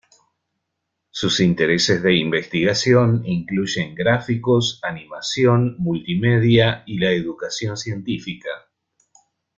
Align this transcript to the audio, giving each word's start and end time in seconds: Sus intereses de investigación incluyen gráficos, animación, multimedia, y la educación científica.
Sus 1.11 1.39
intereses 1.41 2.01
de 2.01 2.15
investigación 2.15 3.21
incluyen 3.23 3.93
gráficos, 3.93 4.79
animación, 4.81 5.75
multimedia, 5.77 6.81
y 6.87 6.97
la 6.97 7.11
educación 7.11 7.77
científica. 7.77 8.49